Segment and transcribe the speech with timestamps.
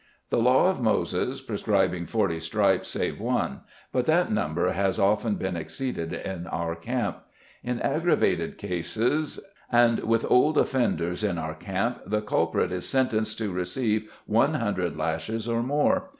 [0.29, 3.59] The law of Moses prescribing forty stripes save one
[3.91, 7.19] but that number has often been exceeded in our camp.
[7.63, 9.39] In aggravated cases,
[9.71, 14.97] and with old offenders in our camp the culprit is sentenced to receive one hundred
[14.97, 16.09] lashes or more.